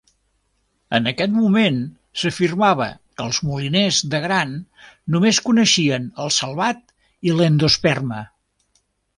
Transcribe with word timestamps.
En 0.97 1.09
aquest 1.09 1.33
moment, 1.33 1.75
s'afirmava 2.21 2.87
que 3.19 3.25
els 3.27 3.41
moliners 3.49 3.99
de 4.15 4.23
gran 4.25 4.57
només 5.17 5.43
coneixien 5.51 6.11
el 6.25 6.35
salvat 6.41 6.83
i 7.31 7.37
l'endosperma. 7.37 8.25